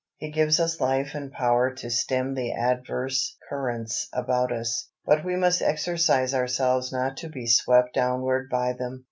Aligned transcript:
He 0.17 0.31
gives 0.31 0.59
us 0.59 0.81
life 0.81 1.13
and 1.13 1.31
power 1.31 1.71
to 1.75 1.91
stem 1.91 2.33
the 2.33 2.51
adverse 2.51 3.37
currents 3.47 4.09
about 4.11 4.51
us, 4.51 4.89
but 5.05 5.23
we 5.23 5.35
must 5.35 5.61
exercise 5.61 6.33
ourselves 6.33 6.91
not 6.91 7.17
to 7.17 7.29
be 7.29 7.45
swept 7.45 7.93
downward 7.93 8.49
by 8.49 8.73
them. 8.73 8.99